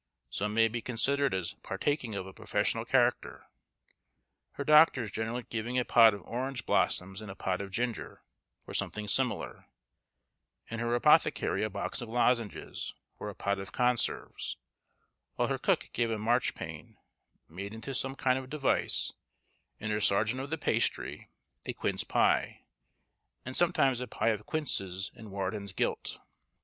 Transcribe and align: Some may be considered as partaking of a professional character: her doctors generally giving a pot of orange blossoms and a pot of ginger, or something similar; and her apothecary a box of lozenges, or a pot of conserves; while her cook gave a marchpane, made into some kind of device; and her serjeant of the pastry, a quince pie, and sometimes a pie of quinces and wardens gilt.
Some 0.31 0.55
may 0.55 0.67
be 0.67 0.81
considered 0.81 1.31
as 1.31 1.53
partaking 1.61 2.15
of 2.15 2.25
a 2.25 2.33
professional 2.33 2.85
character: 2.85 3.45
her 4.53 4.63
doctors 4.63 5.11
generally 5.11 5.43
giving 5.43 5.77
a 5.77 5.85
pot 5.85 6.15
of 6.15 6.23
orange 6.25 6.65
blossoms 6.65 7.21
and 7.21 7.29
a 7.29 7.35
pot 7.35 7.61
of 7.61 7.69
ginger, 7.69 8.23
or 8.65 8.73
something 8.73 9.07
similar; 9.07 9.67
and 10.71 10.81
her 10.81 10.95
apothecary 10.95 11.63
a 11.63 11.69
box 11.69 12.01
of 12.01 12.09
lozenges, 12.09 12.95
or 13.19 13.29
a 13.29 13.35
pot 13.35 13.59
of 13.59 13.71
conserves; 13.73 14.57
while 15.35 15.49
her 15.49 15.59
cook 15.59 15.91
gave 15.93 16.09
a 16.09 16.17
marchpane, 16.17 16.97
made 17.47 17.71
into 17.71 17.93
some 17.93 18.15
kind 18.15 18.39
of 18.39 18.49
device; 18.49 19.13
and 19.79 19.91
her 19.91 20.01
serjeant 20.01 20.41
of 20.41 20.49
the 20.49 20.57
pastry, 20.57 21.29
a 21.63 21.73
quince 21.73 22.03
pie, 22.03 22.63
and 23.45 23.55
sometimes 23.55 23.99
a 23.99 24.07
pie 24.07 24.29
of 24.29 24.47
quinces 24.47 25.11
and 25.13 25.29
wardens 25.29 25.71
gilt. 25.73 26.17